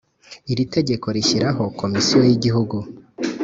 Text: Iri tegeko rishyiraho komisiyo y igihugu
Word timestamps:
Iri 0.51 0.63
tegeko 0.75 1.07
rishyiraho 1.15 1.63
komisiyo 1.79 2.19
y 2.27 2.31
igihugu 2.37 2.77